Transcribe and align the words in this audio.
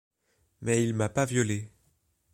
Mais 0.63 0.83
il 0.83 0.95
m’a 0.95 1.09
pas 1.09 1.25
violée… 1.25 1.69